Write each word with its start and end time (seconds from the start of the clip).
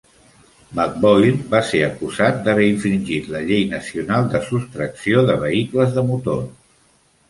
McBoyle 0.77 1.33
va 1.51 1.59
ser 1.67 1.83
acusat 1.89 2.41
d'haver 2.49 2.67
infringit 2.71 3.31
la 3.37 3.45
Llei 3.53 3.71
nacional 3.77 4.35
de 4.35 4.45
sostracció 4.51 5.27
de 5.33 5.41
vehicles 5.49 5.99
de 6.01 6.11
motor. 6.13 6.47